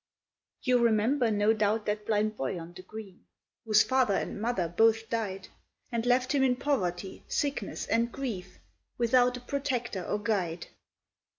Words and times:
"You 0.63 0.79
remember, 0.79 1.29
no 1.29 1.53
doubt, 1.53 1.85
that 1.85 2.07
blind 2.07 2.35
boy 2.35 2.57
on 2.59 2.73
the 2.73 2.81
green, 2.81 3.27
Whose 3.65 3.83
father 3.83 4.15
and 4.15 4.41
mother 4.41 4.67
both 4.67 5.11
died, 5.11 5.49
And 5.91 6.07
left 6.07 6.33
him 6.33 6.41
in 6.41 6.55
poverty, 6.55 7.23
sickness, 7.27 7.85
and 7.85 8.11
grief, 8.11 8.57
Without 8.97 9.37
a 9.37 9.41
protector 9.41 10.03
or 10.03 10.17
guide. 10.17 10.65